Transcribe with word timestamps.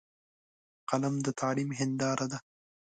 قلم 0.89 1.15
د 1.25 1.27
تعلیم 1.39 1.69
هنداره 1.79 2.25
ده 2.31 2.37